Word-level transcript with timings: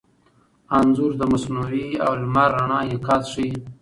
انځور 0.77 1.11
د 1.19 1.23
مصنوعي 1.33 1.87
او 2.05 2.11
لمر 2.21 2.49
رڼا 2.55 2.79
انعکاس 2.85 3.23
ښيي. 3.33 3.51